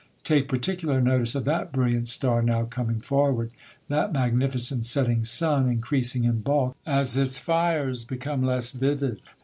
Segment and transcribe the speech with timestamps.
[0.23, 3.51] Take particular notice of that brilliant star now coming forward;
[3.87, 9.21] that magnificent setting sun, increasing in bulk as its fires become less vivid.